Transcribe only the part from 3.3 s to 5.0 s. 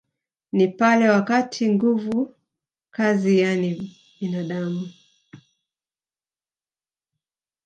yani binadamu